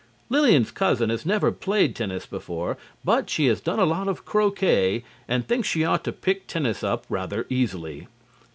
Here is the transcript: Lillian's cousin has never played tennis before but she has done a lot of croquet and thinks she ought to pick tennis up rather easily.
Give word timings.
Lillian's 0.29 0.71
cousin 0.71 1.11
has 1.11 1.27
never 1.27 1.51
played 1.51 1.95
tennis 1.95 2.25
before 2.25 2.75
but 3.05 3.29
she 3.29 3.45
has 3.45 3.61
done 3.61 3.77
a 3.77 3.85
lot 3.85 4.07
of 4.07 4.25
croquet 4.25 5.03
and 5.27 5.47
thinks 5.47 5.67
she 5.67 5.85
ought 5.85 6.03
to 6.05 6.11
pick 6.11 6.47
tennis 6.47 6.83
up 6.83 7.05
rather 7.07 7.45
easily. 7.51 8.07